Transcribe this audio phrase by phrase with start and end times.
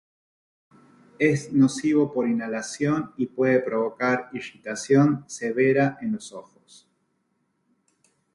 [1.19, 6.89] Es nocivo por inhalación y puede provocar irritación severa en los ojos.